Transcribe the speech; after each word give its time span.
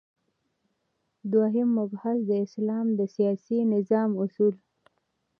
دوهم 1.31 1.67
مبحث: 1.77 2.17
د 2.29 2.31
اسلام 2.45 2.87
د 2.99 3.01
سیاسی 3.15 3.57
نظام 3.73 4.09
اصول 4.23 4.53